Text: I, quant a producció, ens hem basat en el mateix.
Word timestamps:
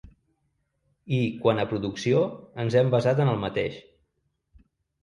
I, 1.17 1.19
quant 1.43 1.63
a 1.65 1.67
producció, 1.75 2.25
ens 2.65 2.79
hem 2.81 2.91
basat 2.99 3.23
en 3.27 3.35
el 3.37 3.43
mateix. 3.47 3.79